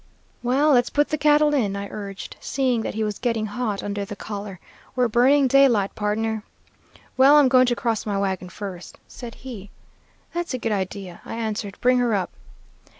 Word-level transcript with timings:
"'Well, 0.41 0.71
let's 0.71 0.89
put 0.89 1.09
the 1.09 1.17
cattle 1.19 1.53
in,' 1.53 1.75
I 1.75 1.87
urged, 1.91 2.35
seeing 2.39 2.81
that 2.81 2.95
he 2.95 3.03
was 3.03 3.19
getting 3.19 3.45
hot 3.45 3.83
under 3.83 4.03
the 4.03 4.15
collar. 4.15 4.59
'We're 4.95 5.09
burning 5.09 5.47
daylight, 5.47 5.93
pardner.' 5.93 6.41
"'Well, 7.17 7.35
I'm 7.35 7.47
going 7.47 7.67
to 7.67 7.75
cross 7.75 8.03
my 8.07 8.17
wagon 8.17 8.49
first,' 8.49 8.97
said 9.07 9.35
he. 9.35 9.69
"'That's 10.33 10.55
a 10.55 10.57
good 10.57 10.71
idea,' 10.71 11.21
I 11.23 11.35
answered. 11.35 11.77
'Bring 11.81 11.99
her 11.99 12.15
up.' 12.15 12.31